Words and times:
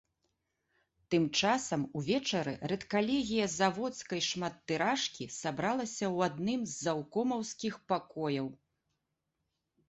Тым 1.13 1.25
часам 1.41 1.81
увечары 1.99 2.53
рэдкалегія 2.71 3.45
заводскай 3.57 4.21
шматтыражкі 4.29 5.29
сабралася 5.37 6.05
ў 6.15 6.31
адным 6.31 6.61
з 6.73 6.75
заўкомаўскіх 6.87 7.73
пакояў. 7.95 8.47